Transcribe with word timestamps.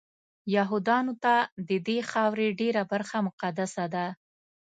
یهودانو 0.55 1.13
ته 1.23 1.33
ددې 1.69 1.97
خاورې 2.11 2.47
ډېره 2.59 2.83
برخه 2.91 3.17
مقدسه 3.27 3.83
ده. 3.93 4.05